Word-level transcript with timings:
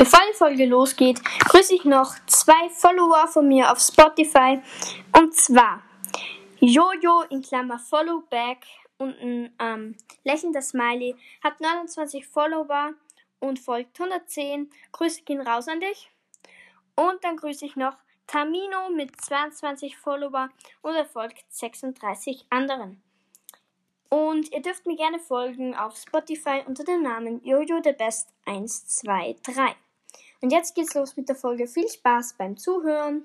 Bevor 0.00 0.20
die 0.32 0.34
Folge 0.34 0.64
losgeht, 0.64 1.22
grüße 1.40 1.74
ich 1.74 1.84
noch 1.84 2.14
zwei 2.24 2.70
Follower 2.70 3.28
von 3.28 3.46
mir 3.46 3.70
auf 3.70 3.80
Spotify. 3.80 4.58
Und 5.14 5.34
zwar 5.34 5.82
Jojo 6.58 7.24
in 7.28 7.42
Klammer 7.42 7.78
Followback 7.78 8.64
und 8.96 9.14
ein 9.20 9.54
ähm, 9.58 9.96
lächelnder 10.24 10.62
Smiley 10.62 11.16
hat 11.44 11.60
29 11.60 12.26
Follower 12.26 12.94
und 13.40 13.58
folgt 13.58 14.00
110. 14.00 14.70
Grüße 14.92 15.20
gehen 15.24 15.42
raus 15.42 15.68
an 15.68 15.80
dich. 15.80 16.10
Und 16.94 17.22
dann 17.22 17.36
grüße 17.36 17.66
ich 17.66 17.76
noch 17.76 17.98
Tamino 18.26 18.88
mit 18.88 19.20
22 19.20 19.98
Follower 19.98 20.48
und 20.80 20.94
er 20.94 21.04
folgt 21.04 21.44
36 21.50 22.46
anderen. 22.48 23.02
Und 24.08 24.50
ihr 24.50 24.62
dürft 24.62 24.86
mir 24.86 24.96
gerne 24.96 25.18
folgen 25.18 25.74
auf 25.74 25.98
Spotify 25.98 26.62
unter 26.66 26.84
dem 26.84 27.02
Namen 27.02 27.44
Jojo 27.44 27.82
the 27.84 27.92
Best 27.92 28.30
123. 28.46 29.89
Und 30.42 30.52
jetzt 30.52 30.74
geht's 30.74 30.94
los 30.94 31.16
mit 31.18 31.28
der 31.28 31.36
Folge. 31.36 31.66
Viel 31.66 31.86
Spaß 31.86 32.34
beim 32.38 32.56
Zuhören. 32.56 33.24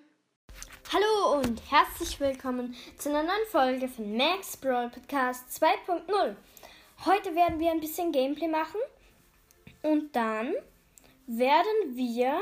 Hallo 0.92 1.40
und 1.40 1.62
herzlich 1.72 2.20
willkommen 2.20 2.76
zu 2.98 3.10
einer 3.10 3.24
neuen 3.24 3.48
Folge 3.50 3.88
von 3.88 4.18
Max 4.18 4.58
Brawl 4.58 4.90
Podcast 4.90 5.48
2.0. 5.64 6.36
Heute 7.06 7.34
werden 7.34 7.60
wir 7.60 7.72
ein 7.72 7.80
bisschen 7.80 8.12
Gameplay 8.12 8.50
machen 8.50 8.82
und 9.82 10.14
dann 10.14 10.54
werden 11.26 11.96
wir 11.96 12.38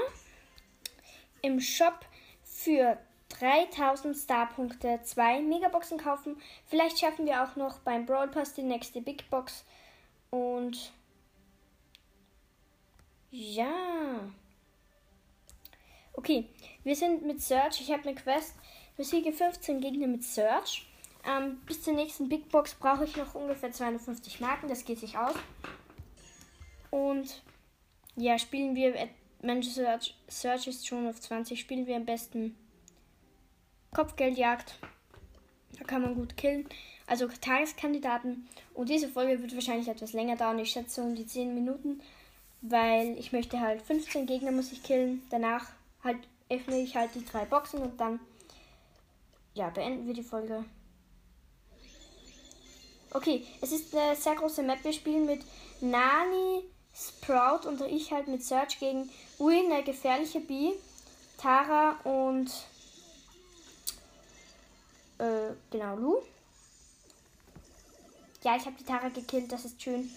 im 1.44 1.60
Shop 1.60 2.00
für 2.44 2.98
3000 3.30 4.18
Starpunkte, 4.18 5.02
zwei 5.04 5.40
Megaboxen 5.40 6.00
kaufen. 6.00 6.42
Vielleicht 6.66 6.98
schaffen 6.98 7.28
wir 7.28 7.44
auch 7.44 7.56
noch 7.56 7.78
beim 7.80 8.08
Brawl 8.08 8.28
Pass 8.28 8.56
die 8.56 8.64
nächste 8.64 9.02
Big 9.02 9.30
Box. 9.30 9.66
Und 10.32 10.92
ja. 13.30 13.70
Okay, 16.14 16.46
wir 16.84 16.96
sind 16.96 17.26
mit 17.26 17.42
Search. 17.42 17.82
Ich 17.82 17.92
habe 17.92 18.04
eine 18.04 18.16
Quest. 18.16 18.56
Besiege 18.96 19.34
15 19.34 19.82
Gegner 19.82 20.08
mit 20.08 20.24
Search. 20.24 20.88
Ähm, 21.28 21.60
bis 21.66 21.82
zur 21.82 21.94
nächsten 21.94 22.30
Big 22.30 22.50
Box 22.50 22.76
brauche 22.76 23.06
ich 23.06 23.16
noch 23.18 23.34
ungefähr 23.34 23.72
250 23.72 24.40
Marken. 24.40 24.68
Das 24.68 24.86
geht 24.86 25.00
sich 25.00 25.18
aus. 25.18 25.34
Und 26.92 27.42
ja, 28.16 28.38
spielen 28.38 28.76
wir. 28.76 29.10
Mensch, 29.42 29.68
Search, 29.68 30.16
Search 30.28 30.68
ist 30.68 30.88
schon 30.88 31.08
auf 31.08 31.20
20. 31.20 31.60
Spielen 31.60 31.88
wir 31.88 31.96
am 31.96 32.06
besten 32.06 32.56
Kopfgeldjagd. 33.92 34.78
Da 35.78 35.84
kann 35.84 36.04
man 36.04 36.16
gut 36.16 36.38
killen. 36.38 36.70
Also 37.08 37.28
Tageskandidaten. 37.28 38.48
Und 38.74 38.90
diese 38.90 39.10
Folge 39.10 39.42
wird 39.42 39.56
wahrscheinlich 39.56 39.88
etwas 39.88 40.14
länger 40.14 40.36
dauern. 40.36 40.60
Ich 40.60 40.72
schätze 40.72 41.02
um 41.02 41.16
die 41.16 41.26
10 41.26 41.56
Minuten. 41.56 42.02
Weil 42.62 43.18
ich 43.18 43.34
möchte 43.34 43.60
halt 43.60 43.82
15 43.82 44.28
Gegner 44.28 44.52
muss 44.52 44.72
ich 44.72 44.84
killen. 44.84 45.24
Danach 45.30 45.66
halt 46.04 46.28
öffne 46.50 46.80
ich 46.82 46.96
halt 46.96 47.16
die 47.16 47.26
drei 47.26 47.46
Boxen 47.46 47.82
und 47.82 48.00
dann 48.00 48.20
ja, 49.54 49.70
beenden 49.70 50.08
wir 50.08 50.14
die 50.14 50.24
Folge. 50.24 50.66
Okay, 53.12 53.46
es 53.62 53.72
ist 53.72 53.96
eine 53.96 54.16
sehr 54.16 54.36
große 54.36 54.64
Map. 54.64 54.84
Wir 54.84 54.94
spielen 54.94 55.26
mit 55.26 55.42
Nani, 55.82 56.64
Sprout 56.96 57.68
und 57.68 57.82
ich 57.82 58.12
halt 58.12 58.28
mit 58.28 58.44
Search 58.44 58.80
gegen 58.80 59.10
Ui, 59.40 59.56
eine 59.56 59.84
gefährliche 59.84 60.40
Bee, 60.40 60.74
Tara 61.38 62.00
und 62.04 62.52
äh, 65.20 65.54
genau, 65.70 65.96
Lu. 65.96 66.18
Ja, 68.44 68.58
ich 68.58 68.66
habe 68.66 68.76
die 68.78 68.84
Tara 68.84 69.10
gekillt, 69.10 69.52
das 69.52 69.66
ist 69.66 69.82
schön. 69.82 70.10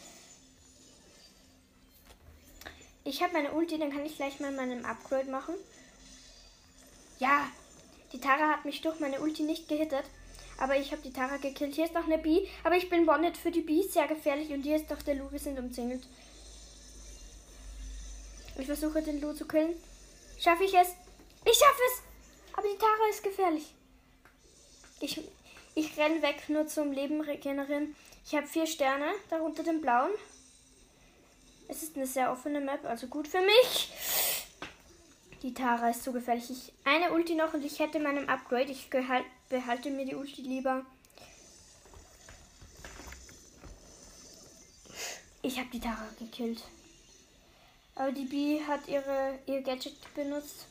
Ich 3.07 3.23
habe 3.23 3.35
meine 3.35 3.53
Ulti, 3.53 3.79
dann 3.79 3.93
kann 3.93 4.05
ich 4.05 4.17
gleich 4.17 4.41
mal 4.41 4.51
meinen 4.51 4.85
Upgrade 4.85 5.31
machen. 5.31 5.55
Ja, 7.21 7.47
die 8.13 8.21
Tara 8.21 8.51
hat 8.51 8.65
mich 8.65 8.81
durch 8.83 8.99
meine 8.99 9.21
Ulti 9.21 9.45
nicht 9.45 9.69
gehittet. 9.69 10.03
Aber 10.59 10.77
ich 10.77 10.91
habe 10.91 11.03
die 11.03 11.13
Tara 11.13 11.37
gekillt. 11.37 11.77
Hier 11.77 11.85
ist 11.85 11.95
noch 11.95 12.07
eine 12.07 12.19
Bee. 12.19 12.49
Aber 12.65 12.77
ich 12.77 12.91
bin 12.91 13.07
Bonnet 13.07 13.37
für 13.37 13.53
die 13.53 13.61
Bee. 13.61 13.83
Sehr 13.83 14.09
gefährlich. 14.09 14.51
Und 14.51 14.63
hier 14.63 14.75
ist 14.75 14.91
doch 14.91 15.01
der 15.03 15.15
Lu. 15.15 15.31
Wir 15.31 15.39
sind 15.39 15.57
umzingelt. 15.57 16.03
Ich 18.59 18.67
versuche 18.67 19.03
den 19.03 19.21
Lu 19.21 19.33
zu 19.35 19.47
killen. 19.47 19.77
Schaffe 20.41 20.65
ich 20.65 20.75
es? 20.75 20.89
Ich 21.45 21.57
schaffe 21.57 21.83
es! 21.93 22.03
Aber 22.55 22.67
die 22.67 22.79
Tara 22.79 23.09
ist 23.11 23.23
gefährlich. 23.23 23.73
Ich, 24.99 25.21
ich 25.77 25.97
renne 25.97 26.23
weg, 26.23 26.49
nur 26.49 26.67
zum 26.67 26.91
Leben 26.91 27.21
regenerieren. 27.21 27.95
Ich 28.25 28.35
habe 28.35 28.49
vier 28.49 28.67
Sterne, 28.67 29.13
darunter 29.31 29.63
den 29.63 29.81
blauen. 29.81 30.11
Es 31.69 31.83
ist 31.83 31.97
eine 31.97 32.07
sehr 32.07 32.31
offene 32.31 32.61
Map, 32.61 32.85
also 32.85 33.07
gut 33.09 33.27
für 33.27 33.41
mich. 33.41 33.93
Die 35.43 35.53
Tara 35.53 35.91
ist 35.91 36.05
so 36.05 36.13
gefährlich. 36.13 36.51
Ich, 36.51 36.73
eine 36.85 37.13
Ulti 37.13 37.35
noch 37.35 37.55
und 37.55 37.65
ich 37.65 37.79
hätte 37.79 38.01
meinem 38.01 38.29
Upgrade. 38.29 38.71
Ich 38.71 38.89
behalte 38.91 39.91
mir 39.91 40.07
die 40.07 40.15
Ulti 40.15 40.43
lieber. 40.43 40.85
Ich 45.43 45.59
habe 45.59 45.69
die 45.73 45.81
Tara 45.81 46.09
gekillt. 46.19 46.63
Aber 47.95 48.13
die 48.13 48.25
B 48.25 48.61
hat 48.67 48.89
ihre, 48.89 49.39
ihr 49.47 49.63
Gadget 49.63 50.15
benutzt. 50.15 50.67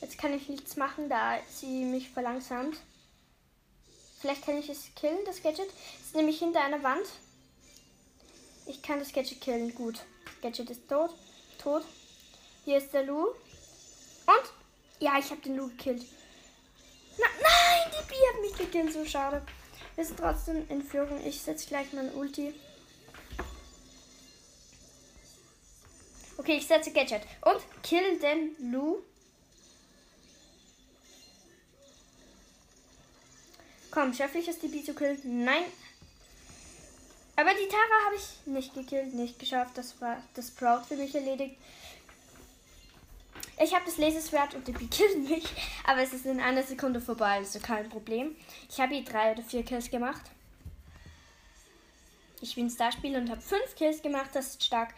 Jetzt 0.00 0.18
kann 0.18 0.34
ich 0.34 0.48
nichts 0.48 0.76
machen, 0.76 1.08
da 1.08 1.38
sie 1.48 1.84
mich 1.84 2.10
verlangsamt. 2.10 2.78
Vielleicht 4.20 4.44
kann 4.44 4.58
ich 4.58 4.68
es 4.68 4.94
killen, 4.94 5.18
das 5.24 5.42
Gadget. 5.42 5.68
Es 6.00 6.06
ist 6.06 6.16
nämlich 6.16 6.38
hinter 6.38 6.62
einer 6.62 6.82
Wand. 6.82 7.06
Ich 8.66 8.82
kann 8.82 8.98
das 8.98 9.12
Gadget 9.12 9.40
killen. 9.40 9.74
Gut. 9.74 10.04
Gadget 10.42 10.70
ist 10.70 10.88
tot. 10.88 11.10
Tot. 11.58 11.84
Hier 12.64 12.78
ist 12.78 12.92
der 12.92 13.04
Lu. 13.04 13.26
Und? 13.26 14.46
Ja, 14.98 15.18
ich 15.18 15.30
habe 15.30 15.40
den 15.40 15.56
Lu 15.56 15.68
gekillt. 15.68 16.04
Na, 17.18 17.26
nein, 17.42 17.92
die 17.92 18.08
Bi 18.08 18.14
hat 18.14 18.40
mich 18.40 18.58
gekillt. 18.58 18.92
So 18.92 19.04
schade. 19.04 19.42
Wir 19.94 20.04
sind 20.04 20.18
trotzdem 20.18 20.68
in 20.68 20.82
Führung. 20.82 21.24
Ich 21.24 21.40
setze 21.40 21.66
gleich 21.66 21.92
mein 21.92 22.14
Ulti. 22.14 22.54
Okay, 26.38 26.58
ich 26.58 26.66
setze 26.66 26.92
Gadget. 26.92 27.22
Und 27.42 27.60
kill 27.82 28.18
den 28.18 28.54
Lu. 28.70 29.02
Komm, 33.90 34.12
schaffe 34.12 34.38
ich 34.38 34.48
es, 34.48 34.58
die 34.58 34.68
Bee 34.68 34.84
zu 34.84 34.94
killen? 34.94 35.18
Nein. 35.44 35.64
Aber 37.36 37.50
die 37.50 37.68
Tara 37.68 38.06
habe 38.06 38.16
ich 38.16 38.46
nicht 38.46 38.74
gekillt, 38.74 39.12
nicht 39.14 39.38
geschafft. 39.38 39.76
Das 39.76 40.00
war 40.00 40.22
das 40.34 40.50
Proud 40.50 40.86
für 40.86 40.96
mich 40.96 41.14
erledigt. 41.14 41.56
Ich 43.62 43.74
habe 43.74 43.84
das 43.84 43.98
Laserschwert 43.98 44.54
und 44.54 44.66
die 44.66 44.72
killt 44.72 45.18
mich. 45.28 45.44
Aber 45.86 46.02
es 46.02 46.12
ist 46.12 46.24
in 46.26 46.40
einer 46.40 46.62
Sekunde 46.62 47.00
vorbei, 47.00 47.36
also 47.36 47.58
kein 47.60 47.88
Problem. 47.88 48.34
Ich 48.70 48.80
habe 48.80 48.94
hier 48.94 49.04
drei 49.04 49.32
oder 49.32 49.42
vier 49.42 49.64
Kills 49.64 49.90
gemacht. 49.90 50.22
Ich 52.40 52.54
bin 52.54 52.70
Starspieler 52.70 53.18
und 53.18 53.30
habe 53.30 53.40
fünf 53.40 53.74
Kills 53.76 54.02
gemacht. 54.02 54.30
Das 54.32 54.48
ist 54.48 54.64
stark. 54.64 54.94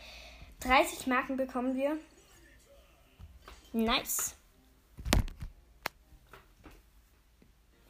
30 0.60 1.06
Marken 1.06 1.36
bekommen 1.36 1.76
wir. 1.76 1.98
Nice. 3.72 4.34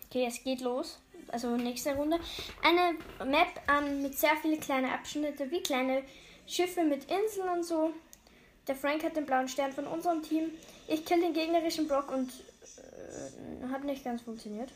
Okay, 0.06 0.26
es 0.26 0.42
geht 0.42 0.60
los. 0.60 1.00
Also 1.31 1.56
nächste 1.56 1.94
Runde. 1.94 2.19
Eine 2.62 2.97
Map 3.25 3.49
ähm, 3.69 4.03
mit 4.03 4.19
sehr 4.19 4.37
vielen 4.41 4.61
kleinen 4.61 4.91
Abschnitte, 4.91 5.50
wie 5.50 5.62
kleine 5.62 6.03
Schiffe 6.47 6.83
mit 6.83 7.05
Inseln 7.11 7.49
und 7.50 7.65
so. 7.65 7.93
Der 8.66 8.77
Frank 8.77 9.03
hat 9.05 9.16
den 9.16 9.27
blauen 9.27 9.49
Stern 9.49 9.72
von 9.72 9.87
unserem 9.87 10.22
Team. 10.22 10.50
Ich 10.87 11.05
kill 11.05 11.21
den 11.21 11.33
gegnerischen 11.33 11.88
Brock 11.88 12.11
und 12.12 12.31
äh, 12.31 13.69
hat 13.72 13.84
nicht 13.84 14.05
ganz 14.05 14.22
funktioniert. 14.22 14.72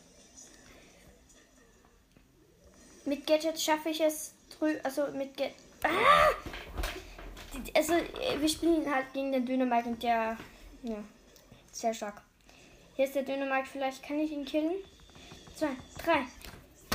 Mit 3.04 3.26
Gadgets 3.26 3.64
schaffe 3.64 3.88
ich 3.88 4.00
es 4.00 4.34
drü 4.58 4.76
also 4.82 5.06
mit 5.12 5.36
Gadget. 5.36 5.56
Ah! 5.82 6.32
Also 7.74 7.94
wir 8.38 8.48
spielen 8.48 8.90
halt 8.90 9.12
gegen 9.12 9.32
den 9.32 9.44
Dynamite 9.44 9.88
und 9.88 10.02
der 10.02 10.38
ja 10.82 11.04
sehr 11.70 11.92
stark. 11.92 12.22
Hier 12.96 13.06
ist 13.06 13.14
der 13.14 13.24
Dynamite, 13.24 13.68
vielleicht 13.70 14.02
kann 14.02 14.18
ich 14.20 14.30
ihn 14.32 14.44
killen 14.44 14.72
zwei, 15.54 15.76
drei. 16.04 16.26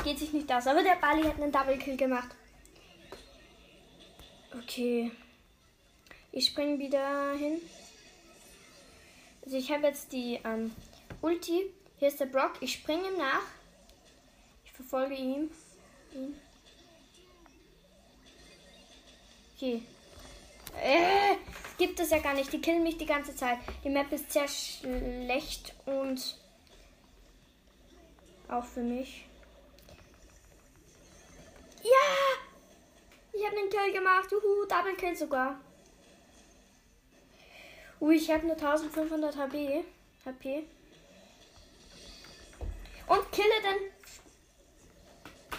Geht 0.08 0.20
sich 0.20 0.32
nicht 0.32 0.50
aus. 0.54 0.66
Aber 0.68 0.82
der 0.82 0.96
Bali 0.96 1.22
hat 1.24 1.36
einen 1.36 1.52
Double 1.52 1.78
Kill 1.78 1.98
gemacht. 1.98 2.30
Okay. 4.58 5.12
Ich 6.32 6.46
springe 6.46 6.80
wieder 6.80 7.34
hin. 7.34 7.60
Also 9.44 9.58
ich 9.58 9.70
habe 9.70 9.88
jetzt 9.88 10.14
die 10.14 10.40
ähm, 10.46 10.74
Ulti. 11.22 11.74
Hier 12.00 12.08
ist 12.08 12.22
der 12.22 12.28
Brock. 12.28 12.54
Ich 12.62 12.72
springe 12.72 13.06
ihm 13.06 13.18
nach. 13.18 13.42
Ich 14.64 14.72
verfolge 14.72 15.14
ihn. 15.14 15.52
ihn. 16.14 16.40
Okay. 19.58 19.84
Äh, 20.82 21.36
gibt 21.78 22.00
es 22.00 22.12
ja 22.12 22.20
gar 22.20 22.34
nicht. 22.34 22.54
Die 22.54 22.62
killen 22.62 22.84
mich 22.84 22.98
die 22.98 23.06
ganze 23.06 23.36
Zeit. 23.36 23.58
Die 23.84 23.90
Map 23.90 24.10
ist 24.14 24.32
sehr 24.32 24.48
schlecht 24.48 25.76
und 25.86 26.38
auch 28.48 28.64
für 28.64 28.84
mich. 28.84 29.28
Ja! 31.88 32.38
Ich 33.38 33.46
habe 33.46 33.56
einen 33.56 33.70
Kill 33.70 33.94
gemacht. 33.94 34.32
Juhu, 34.32 34.66
Double 34.66 34.96
Kill 34.96 35.16
sogar. 35.16 35.60
Ui, 38.02 38.16
ich 38.16 38.32
habe 38.32 38.48
nur 38.48 38.56
1500 38.56 39.38
HP. 39.38 39.84
HP. 40.26 40.66
Und 43.08 43.32
kille 43.32 43.62
den 43.64 43.92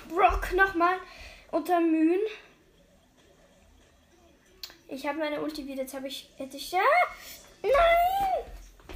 Brock 0.08 0.52
nochmal 0.54 0.98
unter 1.52 1.78
Mühen. 1.80 2.20
Ich 4.88 5.06
habe 5.06 5.18
meine 5.18 5.40
Ulti 5.40 5.64
wieder. 5.64 5.82
Jetzt 5.82 5.94
habe 5.94 6.08
ich. 6.08 6.28
Hätte 6.36 6.56
ich. 6.56 6.74
Ah, 6.74 6.80
nein! 7.62 7.72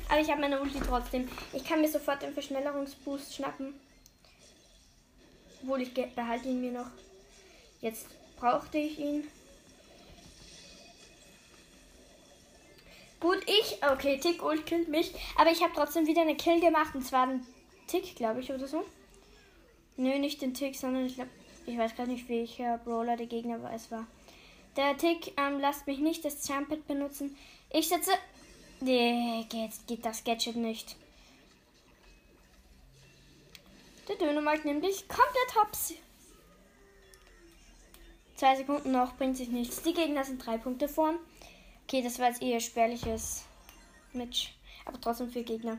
Aber 0.08 0.20
ich 0.20 0.28
habe 0.28 0.40
meine 0.40 0.61
Ulti 0.61 0.81
trotzdem. 0.81 1.28
Ich 1.52 1.64
kann 1.64 1.81
mir 1.81 1.88
sofort 1.88 2.23
den 2.23 2.35
Verschnellerungsboost 2.35 3.37
schnappen. 3.37 3.78
Obwohl 5.62 5.82
ich 5.82 5.94
behalte 5.94 6.49
ihn 6.49 6.61
mir 6.61 6.73
noch. 6.73 6.90
Jetzt 7.81 8.08
brauchte 8.43 8.77
ich 8.77 8.99
ihn. 8.99 9.29
Gut, 13.21 13.39
ich. 13.47 13.79
Okay, 13.89 14.19
Tick 14.19 14.43
Ult 14.43 14.67
killt 14.67 14.89
mich. 14.89 15.15
Aber 15.37 15.53
ich 15.53 15.62
habe 15.62 15.73
trotzdem 15.75 16.09
wieder 16.09 16.23
eine 16.23 16.35
Kill 16.35 16.61
gemacht. 16.61 16.93
Und 16.97 17.06
zwar 17.06 17.29
den 17.29 17.47
Tick, 17.87 18.17
glaube 18.17 18.41
ich, 18.41 18.50
oder 18.53 18.67
so. 18.67 18.85
Nö, 19.97 20.19
nicht 20.19 20.43
den 20.43 20.55
Tick, 20.55 20.75
sondern 20.75 21.06
ich 21.06 21.15
glaube. 21.15 21.31
Ich 21.65 21.79
weiß 21.79 21.94
gar 21.94 22.09
nicht, 22.09 22.29
welcher 22.29 22.79
Brawler 22.79 23.17
der 23.17 23.27
Gegner 23.27 23.61
es 23.73 23.93
war. 23.93 24.09
Der 24.77 24.97
Tick 24.99 25.33
ähm, 25.38 25.61
lasst 25.61 25.87
mich 25.87 26.00
nicht 26.00 26.25
das 26.25 26.49
Jumpet 26.49 26.88
benutzen. 26.88 27.37
Ich 27.71 27.88
setze. 27.88 28.11
Nee, 28.81 29.47
geht, 29.49 29.71
geht 29.87 30.05
das 30.05 30.25
Gadget 30.25 30.56
nicht. 30.56 30.97
Der 34.09 34.17
Dönermarkt 34.17 34.65
nimmt 34.65 34.85
dich 34.85 35.06
komplett 35.06 35.55
hops. 35.55 35.95
Zwei 38.43 38.56
Sekunden 38.56 38.91
noch, 38.91 39.15
bringt 39.15 39.37
sich 39.37 39.50
nichts. 39.50 39.83
Die 39.83 39.94
Gegner 39.94 40.25
sind 40.25 40.44
drei 40.44 40.59
Punkte 40.59 40.89
vorn. 40.89 41.17
Okay, 41.85 42.03
das 42.03 42.19
war 42.19 42.27
jetzt 42.27 42.43
eher 42.43 42.59
spärliches 42.59 43.44
Match. 44.12 44.53
Aber 44.85 45.00
trotzdem 45.00 45.31
für 45.31 45.44
Gegner. 45.44 45.79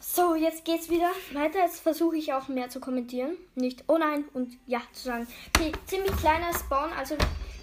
So, 0.00 0.34
jetzt 0.34 0.64
geht's 0.64 0.90
wieder 0.90 1.08
weiter. 1.32 1.60
Jetzt 1.60 1.78
versuche 1.78 2.16
ich 2.16 2.32
auch 2.32 2.48
mehr 2.48 2.70
zu 2.70 2.80
kommentieren. 2.80 3.36
Nicht 3.54 3.84
oh 3.86 3.98
nein 3.98 4.24
und 4.32 4.58
ja 4.66 4.82
zu 4.92 5.04
sagen. 5.04 5.28
Okay, 5.54 5.70
ziemlich 5.86 6.16
kleiner 6.16 6.52
Spawn, 6.54 6.92
also 6.94 7.16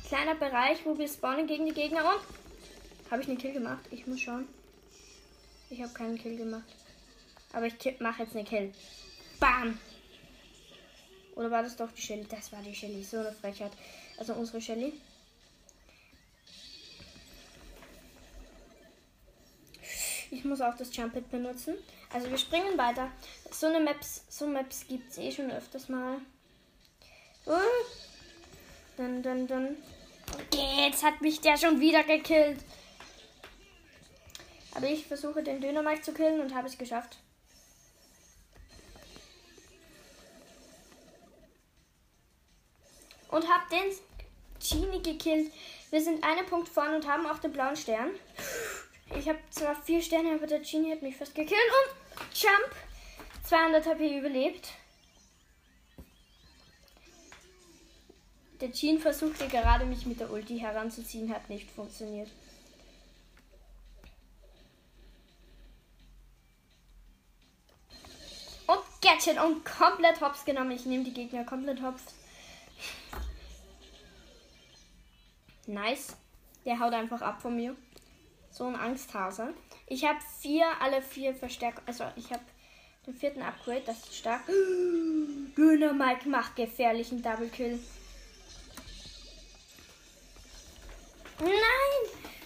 kleiner 0.08 0.36
Bereich, 0.36 0.86
wo 0.86 0.98
wir 0.98 1.10
spawnen 1.10 1.48
gegen 1.48 1.66
die 1.66 1.74
Gegner. 1.74 2.06
Und 2.06 3.12
habe 3.12 3.24
ich 3.24 3.28
einen 3.28 3.40
Kill 3.40 3.52
gemacht? 3.52 3.84
Ich 3.92 4.08
muss 4.08 4.22
schauen. 4.22 4.48
Ich 5.70 5.82
habe 5.82 5.92
keinen 5.92 6.18
Kill 6.18 6.38
gemacht. 6.38 6.74
Aber 7.52 7.66
ich 7.66 7.76
mache 8.00 8.24
jetzt 8.24 8.38
einen 8.38 8.46
Kill. 8.46 8.72
Bam! 9.38 9.78
Oder 11.38 11.52
war 11.52 11.62
das 11.62 11.76
doch 11.76 11.92
die 11.92 12.02
Shelly? 12.02 12.26
Das 12.28 12.52
war 12.52 12.64
die 12.64 12.74
Shelly. 12.74 13.04
So 13.04 13.20
eine 13.20 13.32
Frechheit. 13.32 13.72
Also 14.18 14.34
unsere 14.34 14.60
Shelly. 14.60 14.92
Ich 20.32 20.44
muss 20.44 20.62
auch 20.62 20.76
das 20.76 20.94
Jump 20.96 21.14
Hit 21.14 21.30
benutzen. 21.30 21.76
Also 22.12 22.30
wir 22.30 22.40
springen 22.40 22.76
weiter. 22.76 23.12
So 23.52 23.68
eine 23.68 23.80
Maps, 23.80 24.26
so 24.30 24.48
Maps 24.48 24.88
gibt 24.88 25.12
es 25.12 25.20
eh 25.20 25.32
schon 25.32 25.52
öfters 25.52 25.88
mal. 25.90 26.18
Uh. 27.46 27.54
Dann, 28.98 29.22
dann, 29.22 29.46
dann. 29.46 29.78
Jetzt 30.80 31.04
hat 31.04 31.22
mich 31.22 31.40
der 31.40 31.56
schon 31.56 31.80
wieder 31.80 32.04
gekillt. 32.04 32.60
Aber 34.74 34.90
ich 34.90 35.06
versuche 35.06 35.44
den 35.44 35.62
Dönermarkt 35.62 36.04
zu 36.04 36.14
killen 36.14 36.42
und 36.42 36.56
habe 36.56 36.68
es 36.68 36.80
geschafft. 36.80 37.20
Und 43.30 43.48
habe 43.48 43.64
den 43.72 43.94
Genie 44.60 45.02
gekillt. 45.02 45.52
Wir 45.90 46.02
sind 46.02 46.24
einen 46.24 46.46
Punkt 46.46 46.70
vorne 46.70 46.96
und 46.96 47.08
haben 47.08 47.26
auch 47.28 47.40
den 47.40 47.52
blauen 47.52 47.76
Stern. 47.76 48.12
Ich 49.18 49.28
habe 49.28 49.40
zwar 49.50 49.76
vier 49.84 50.02
Sterne, 50.02 50.34
aber 50.34 50.48
der 50.48 50.60
Genie 50.60 50.92
hat 50.92 51.02
mich 51.02 51.16
fast 51.16 51.36
gekillt. 51.36 51.60
Und 51.60 52.26
Jump. 52.36 52.76
200 53.44 53.86
HP 53.86 54.18
überlebt. 54.18 54.70
Der 58.60 58.72
Jean 58.72 59.00
versuchte 59.00 59.48
gerade 59.48 59.86
mich 59.86 60.06
mit 60.06 60.20
der 60.20 60.32
Ulti 60.32 60.60
heranzuziehen, 60.60 61.34
hat 61.34 61.48
nicht 61.48 61.70
funktioniert. 61.72 62.30
Und 68.66 68.80
Gadget 69.02 69.40
und 69.40 69.64
komplett 69.64 70.20
hops 70.20 70.44
genommen. 70.44 70.72
Ich 70.72 70.86
nehme 70.86 71.04
die 71.04 71.14
Gegner 71.14 71.46
komplett 71.46 71.82
hops. 71.82 72.02
Nice. 75.68 76.16
Der 76.66 76.80
haut 76.80 76.94
einfach 76.94 77.22
ab 77.22 77.42
von 77.42 77.56
mir. 77.56 77.76
So 78.50 78.66
ein 78.66 78.76
Angsthase. 78.76 79.54
Ich 79.88 80.04
habe 80.04 80.20
vier, 80.42 80.66
alle 80.82 81.02
vier 81.02 81.36
Verstärker. 81.36 81.82
Also 81.86 82.06
ich 82.16 82.32
habe 82.32 82.44
den 83.06 83.14
vierten 83.14 83.42
Upgrade, 83.42 83.84
das 83.86 84.00
ist 84.00 84.16
stark. 84.18 84.46
Döner 85.58 85.94
Mike 85.94 86.28
macht 86.28 86.56
gefährlichen 86.56 87.22
Double 87.22 87.50
Kill. 87.50 87.80
Nein! 91.40 91.52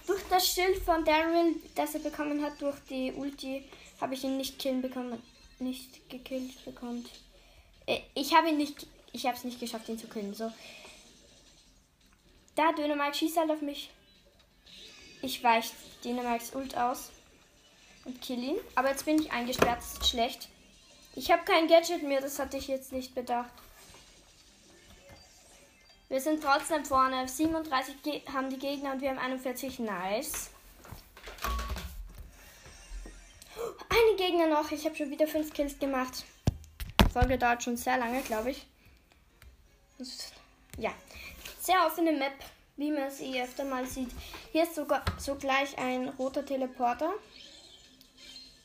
Durch 0.05 0.21
das 0.29 0.47
Schild 0.47 0.77
von 0.77 1.05
Daryl, 1.05 1.55
das 1.75 1.95
er 1.95 2.01
bekommen 2.01 2.43
hat, 2.43 2.61
durch 2.61 2.77
die 2.89 3.13
Ulti, 3.13 3.63
habe 4.01 4.13
ich 4.13 4.23
ihn 4.23 4.37
nicht 4.37 4.59
killen 4.59 4.81
bekommen. 4.81 5.21
Nicht 5.59 6.09
gekillt 6.09 6.65
bekommen. 6.65 7.05
Äh, 7.85 7.99
ich 8.15 8.35
habe 8.35 8.49
ihn 8.49 8.57
nicht. 8.57 8.87
Ich 9.13 9.25
habe 9.25 9.37
es 9.37 9.43
nicht 9.43 9.59
geschafft, 9.59 9.89
ihn 9.89 9.99
zu 9.99 10.07
killen. 10.07 10.33
So. 10.33 10.51
Da, 12.61 12.71
Dynamite 12.73 13.17
schießt 13.17 13.37
halt 13.37 13.49
auf 13.49 13.61
mich. 13.63 13.89
Ich 15.23 15.43
weiche 15.43 15.73
Dynamites 16.05 16.53
Ult 16.53 16.77
aus 16.77 17.09
und 18.05 18.21
kill 18.21 18.37
ihn. 18.37 18.57
Aber 18.75 18.89
jetzt 18.89 19.03
bin 19.05 19.19
ich 19.19 19.31
eingesperrt, 19.31 19.79
ist 19.79 20.07
schlecht. 20.07 20.47
Ich 21.15 21.31
habe 21.31 21.43
kein 21.43 21.67
Gadget 21.67 22.03
mehr, 22.03 22.21
das 22.21 22.37
hatte 22.37 22.57
ich 22.57 22.67
jetzt 22.67 22.91
nicht 22.91 23.15
bedacht. 23.15 23.51
Wir 26.07 26.21
sind 26.21 26.43
trotzdem 26.43 26.85
vorne. 26.85 27.27
37 27.27 27.95
haben 28.31 28.51
die 28.51 28.59
Gegner 28.59 28.91
und 28.91 29.01
wir 29.01 29.09
haben 29.09 29.17
41. 29.17 29.79
Nice. 29.79 30.51
Eine 33.89 34.17
Gegner 34.17 34.45
noch. 34.45 34.69
Ich 34.69 34.85
habe 34.85 34.95
schon 34.95 35.09
wieder 35.09 35.25
5 35.25 35.51
Kills 35.51 35.79
gemacht. 35.79 36.25
Folge 37.11 37.39
dauert 37.39 37.63
schon 37.63 37.77
sehr 37.77 37.97
lange, 37.97 38.21
glaube 38.21 38.51
ich. 38.51 38.67
Ja. 40.77 40.91
Sehr 41.61 41.85
offene 41.85 42.11
Map 42.13 42.33
wie 42.75 42.89
man 42.89 43.11
eh 43.21 43.43
öfter 43.43 43.63
mal 43.63 43.85
sieht. 43.85 44.09
Hier 44.51 44.63
ist 44.63 44.73
sogar 44.73 45.05
sogleich 45.19 45.77
ein 45.77 46.09
roter 46.09 46.43
Teleporter. 46.43 47.13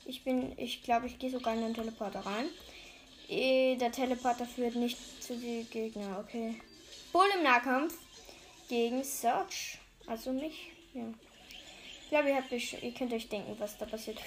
Ich 0.06 0.24
bin, 0.24 0.58
ich 0.58 0.82
glaube, 0.82 1.06
ich 1.06 1.18
gehe 1.18 1.30
sogar 1.30 1.52
in 1.52 1.60
den 1.60 1.74
Teleporter 1.74 2.20
rein. 2.20 2.48
Eh, 3.28 3.76
der 3.76 3.92
Teleporter 3.92 4.46
führt 4.46 4.76
nicht 4.76 4.96
zu 5.22 5.36
den 5.36 5.68
Gegner, 5.68 6.24
okay. 6.24 6.54
Bull 7.12 7.26
im 7.36 7.42
Nahkampf 7.42 7.98
gegen 8.70 9.04
Search. 9.04 9.78
Also 10.06 10.32
mich, 10.32 10.72
ja. 10.94 11.02
Ich 12.02 12.08
glaube, 12.08 12.30
ihr, 12.30 12.82
ihr 12.82 12.94
könnt 12.94 13.12
euch 13.12 13.28
denken, 13.28 13.56
was 13.58 13.76
da 13.76 13.84
passiert. 13.84 14.18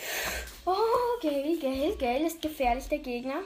Oh, 0.66 0.76
Gale, 1.24 1.58
Gale, 1.58 1.98
Gale 1.98 2.28
ist 2.28 2.40
gefährlich, 2.40 2.88
der 2.88 3.00
Gegner. 3.00 3.42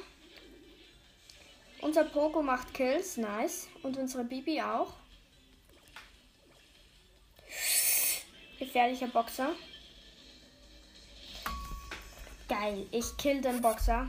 Unser 1.80 2.03
Poco 2.03 2.42
macht 2.42 2.74
Kills, 2.74 3.15
nice. 3.15 3.70
Und 3.84 3.96
unsere 3.96 4.25
Bibi 4.25 4.62
auch. 4.62 4.92
Gefährlicher 8.63 9.08
Boxer. 9.08 9.50
Geil. 12.48 12.88
Ich 12.91 13.17
kill 13.17 13.41
den 13.41 13.62
Boxer. 13.62 14.08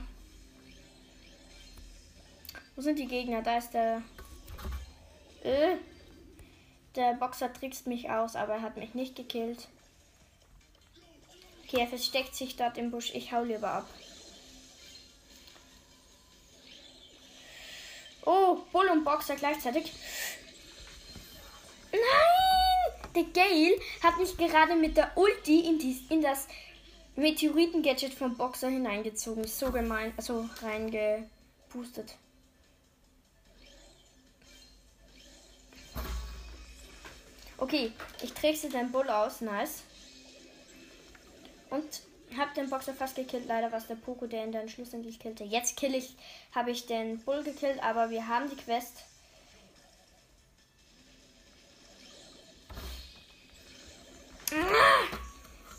Wo 2.76 2.82
sind 2.82 3.00
die 3.00 3.08
Gegner? 3.08 3.42
Da 3.42 3.58
ist 3.58 3.74
der. 3.74 4.02
Äh. 5.42 5.76
Der 6.94 7.14
Boxer 7.14 7.52
trickst 7.52 7.88
mich 7.88 8.08
aus, 8.08 8.36
aber 8.36 8.54
er 8.54 8.62
hat 8.62 8.76
mich 8.76 8.94
nicht 8.94 9.16
gekillt. 9.16 9.66
Okay, 11.64 11.80
er 11.80 11.88
versteckt 11.88 12.36
sich 12.36 12.54
dort 12.54 12.78
im 12.78 12.92
Busch. 12.92 13.10
Ich 13.12 13.32
hau 13.32 13.42
lieber 13.42 13.68
ab. 13.68 13.88
Oh, 18.24 18.58
Bull 18.70 18.88
und 18.88 19.02
Boxer 19.02 19.34
gleichzeitig. 19.34 19.92
Nein! 21.90 22.43
Der 23.14 23.24
Gale 23.24 23.78
hat 24.02 24.18
mich 24.18 24.36
gerade 24.36 24.74
mit 24.74 24.96
der 24.96 25.16
Ulti 25.16 25.60
in, 25.60 25.78
die, 25.78 26.04
in 26.10 26.22
das 26.22 26.46
Meteoriten-Gadget 27.16 28.14
vom 28.14 28.36
Boxer 28.36 28.68
hineingezogen. 28.68 29.46
So 29.46 29.70
gemein, 29.70 30.12
also 30.16 30.48
reingepustet. 30.62 32.16
Okay, 37.56 37.92
ich 38.20 38.32
trickse 38.32 38.68
den 38.68 38.90
Bull 38.90 39.08
aus, 39.08 39.40
nice. 39.40 39.84
Und 41.70 42.02
hab 42.36 42.52
den 42.54 42.68
Boxer 42.68 42.94
fast 42.94 43.14
gekillt. 43.14 43.46
Leider 43.46 43.70
war 43.70 43.78
es 43.78 43.86
der 43.86 43.94
Poco, 43.94 44.26
der 44.26 44.44
ihn 44.44 44.52
dann 44.52 44.68
schlussendlich 44.68 45.20
killte. 45.20 45.44
Jetzt 45.44 45.76
kill 45.76 45.94
ich, 45.94 46.16
habe 46.52 46.72
ich 46.72 46.86
den 46.86 47.18
Bull 47.20 47.44
gekillt, 47.44 47.82
aber 47.82 48.10
wir 48.10 48.26
haben 48.26 48.50
die 48.50 48.56
Quest. 48.56 49.04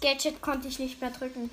Gadget 0.05 0.39
konnte 0.39 0.67
ich 0.67 0.77
nicht 0.77 1.01
mehr 1.01 1.09
drücken. 1.09 1.49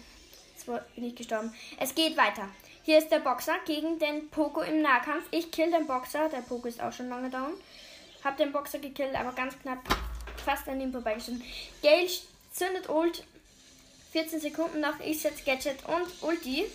Jetzt 0.52 0.66
bin 0.66 1.04
ich 1.04 1.14
gestorben. 1.14 1.54
Es 1.80 1.94
geht 1.94 2.18
weiter. 2.18 2.50
Hier 2.82 2.98
ist 2.98 3.08
der 3.08 3.20
Boxer 3.20 3.54
gegen 3.64 3.98
den 3.98 4.28
Poco 4.28 4.60
im 4.60 4.82
Nahkampf. 4.82 5.24
Ich 5.30 5.50
kill 5.50 5.70
den 5.70 5.86
Boxer. 5.86 6.28
Der 6.28 6.42
Poco 6.42 6.68
ist 6.68 6.82
auch 6.82 6.92
schon 6.92 7.08
lange 7.08 7.30
down. 7.30 7.54
Hab 8.22 8.36
den 8.36 8.52
Boxer 8.52 8.78
gekillt, 8.78 9.14
aber 9.14 9.32
ganz 9.32 9.58
knapp 9.58 9.78
fast 10.44 10.68
an 10.68 10.82
ihm 10.82 10.92
vorbeigeschossen. 10.92 11.42
Gale 11.82 12.10
zündet 12.52 12.90
Ult. 12.90 13.24
14 14.12 14.40
Sekunden 14.40 14.80
noch. 14.80 15.00
Ich 15.00 15.22
setze 15.22 15.42
Gadget 15.44 15.86
und 15.86 16.22
Ulti. 16.22 16.66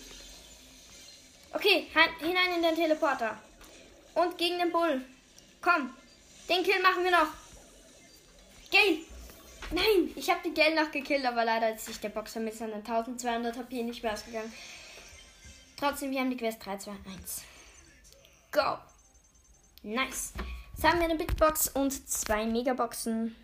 Okay, 1.52 1.86
hinein 2.18 2.56
in 2.56 2.62
den 2.62 2.74
Teleporter. 2.74 3.38
Und 4.16 4.36
gegen 4.36 4.58
den 4.58 4.72
Bull. 4.72 5.04
Komm, 5.62 5.94
den 6.48 6.64
Kill 6.64 6.82
machen 6.82 7.04
wir 7.04 7.12
noch. 7.12 7.28
Gale. 8.72 8.98
Nein, 9.70 10.10
ich 10.16 10.30
habe 10.30 10.42
den 10.42 10.54
Gale 10.54 10.74
noch 10.74 10.90
gekillt, 10.90 11.26
aber 11.26 11.44
leider 11.44 11.74
ist 11.74 11.84
sich 11.84 12.00
der 12.00 12.08
Boxer 12.08 12.40
mit 12.40 12.54
seinen 12.54 12.74
1200 12.74 13.56
HP 13.56 13.82
nicht 13.82 14.02
mehr 14.02 14.14
ausgegangen. 14.14 14.52
Trotzdem, 15.76 16.10
wir 16.10 16.20
haben 16.20 16.30
die 16.30 16.38
Quest 16.38 16.64
3, 16.64 16.78
2, 16.78 16.90
1. 16.90 17.42
Go. 18.50 18.78
Nice. 19.82 20.32
Jetzt 20.72 20.84
haben 20.84 20.98
wir 21.00 21.04
eine 21.04 21.16
Big 21.16 21.36
Box 21.36 21.68
und 21.68 22.08
zwei 22.08 22.46
Megaboxen. 22.46 23.36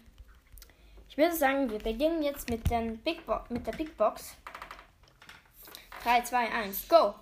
Ich 1.10 1.18
würde 1.18 1.36
sagen, 1.36 1.70
wir 1.70 1.78
beginnen 1.78 2.22
jetzt 2.22 2.48
mit, 2.48 2.70
den 2.70 2.98
Big 2.98 3.20
mit 3.50 3.66
der 3.66 3.72
Big 3.72 3.96
Box. 3.96 4.34
3, 6.04 6.22
2, 6.22 6.52
1, 6.52 6.88
go! 6.88 7.14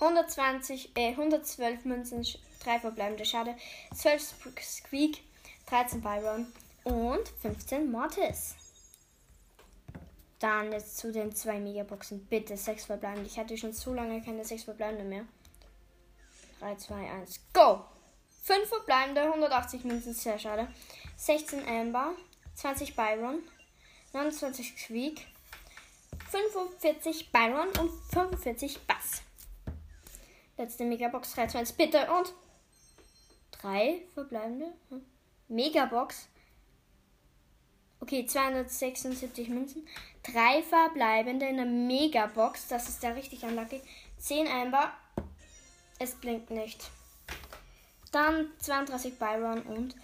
120, 0.00 0.96
äh, 0.96 1.10
112 1.10 1.84
Münzen, 1.84 2.26
3 2.62 2.80
verbleibende 2.80 3.24
Schade, 3.24 3.56
12 3.94 4.34
Squeak, 4.60 5.18
13 5.66 6.00
Byron 6.00 6.52
und 6.88 7.28
15 7.42 7.90
Mortis. 7.90 8.54
Dann 10.38 10.72
jetzt 10.72 10.98
zu 10.98 11.12
den 11.12 11.34
zwei 11.34 11.58
Megaboxen. 11.58 12.26
Bitte 12.26 12.56
6 12.56 12.86
verbleibende. 12.86 13.28
Ich 13.28 13.38
hatte 13.38 13.56
schon 13.56 13.72
so 13.72 13.92
lange 13.92 14.22
keine 14.22 14.44
6 14.44 14.64
verbleibende 14.64 15.04
mehr. 15.04 15.24
3, 16.60 16.76
2, 16.76 16.94
1, 16.94 17.40
go! 17.52 17.84
5 18.42 18.68
verbleibende, 18.68 19.22
180 19.22 19.84
Münzen, 19.84 20.14
sehr 20.14 20.38
schade. 20.38 20.68
16 21.16 21.68
Amber, 21.68 22.14
20 22.54 22.96
Byron, 22.96 23.42
29 24.12 24.74
Squeak, 24.76 25.26
45 26.30 27.30
Byron 27.30 27.68
und 27.78 27.90
45 28.12 28.80
Bass. 28.86 29.22
Letzte 30.56 30.84
Megabox 30.84 31.34
3, 31.34 31.48
2, 31.48 31.58
1, 31.60 31.72
bitte 31.74 32.10
und 32.10 32.32
3 33.52 34.02
verbleibende. 34.14 34.72
Hm. 34.88 35.04
Megabox. 35.48 36.28
Okay, 38.00 38.26
276 38.26 39.48
Münzen. 39.48 39.86
3 40.22 40.62
verbleibende 40.62 41.46
in 41.46 41.56
der 41.56 41.66
Megabox. 41.66 42.68
Das 42.68 42.88
ist 42.88 43.02
da 43.02 43.10
richtig 43.10 43.42
unlucky. 43.42 43.80
10 44.18 44.46
Amber. 44.48 44.92
Es 45.98 46.14
blinkt 46.14 46.50
nicht. 46.50 46.90
Dann 48.12 48.50
32 48.60 49.18
Byron 49.18 49.62
und 49.62 49.94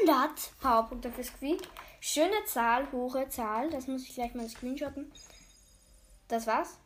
100 0.00 0.58
Powerpunkte 0.60 1.12
für 1.12 1.24
Squeak. 1.24 1.62
Schöne 2.00 2.44
Zahl, 2.46 2.90
hohe 2.92 3.28
Zahl. 3.28 3.70
Das 3.70 3.86
muss 3.86 4.02
ich 4.02 4.14
gleich 4.14 4.34
mal 4.34 4.48
screenshotten. 4.48 5.12
Das 6.28 6.46
war's? 6.46 6.78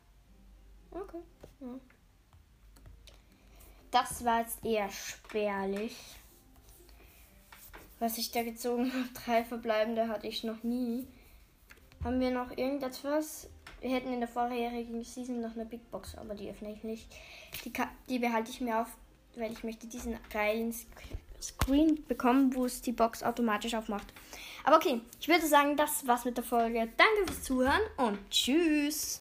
Okay. 0.91 1.21
Ja. 1.61 1.79
Das 3.91 4.25
war 4.25 4.41
jetzt 4.41 4.65
eher 4.65 4.89
spärlich. 4.91 5.97
Was 8.01 8.19
ich 8.19 8.33
da 8.33 8.43
gezogen 8.43 8.93
habe, 8.93 9.09
drei 9.25 9.45
verbleibende 9.45 10.09
hatte 10.09 10.27
ich 10.27 10.43
noch 10.43 10.65
nie. 10.65 11.07
Haben 12.03 12.19
wir 12.19 12.31
noch 12.31 12.51
irgendetwas? 12.57 13.49
Wir 13.81 13.91
hätten 13.91 14.13
in 14.13 14.21
der 14.21 14.29
vorherigen 14.29 15.05
Season 15.05 15.41
noch 15.41 15.55
eine 15.55 15.67
Big 15.67 15.91
Box, 15.91 16.17
aber 16.17 16.35
die 16.35 16.51
öffne 16.51 16.73
ich 16.73 16.83
nicht. 16.83 17.07
Die, 17.65 17.73
die 18.09 18.19
behalte 18.19 18.51
ich 18.51 18.61
mir 18.61 18.81
auf, 18.81 18.89
weil 19.37 19.53
ich 19.53 19.65
möchte 19.65 19.87
diesen 19.87 20.19
geilen 20.31 20.75
Screen 21.41 22.05
bekommen, 22.07 22.55
wo 22.55 22.65
es 22.65 22.83
die 22.83 22.93
Box 22.93 23.23
automatisch 23.23 23.75
aufmacht. 23.75 24.13
Aber 24.65 24.77
okay, 24.77 25.01
ich 25.21 25.29
würde 25.29 25.47
sagen, 25.47 25.77
das 25.77 26.07
war's 26.07 26.25
mit 26.25 26.37
der 26.37 26.45
Folge. 26.45 26.89
Danke 26.97 27.27
fürs 27.27 27.43
Zuhören 27.43 27.81
und 27.97 28.19
tschüss. 28.31 29.19